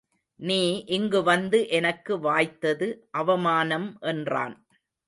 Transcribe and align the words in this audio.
நீ 0.39 0.83
இங்கு 0.87 1.23
வந்து 1.23 1.59
எனக்கு 1.69 2.15
வாய்த்தது 2.17 2.89
அவமானம் 3.11 3.89
என்றான். 4.01 4.57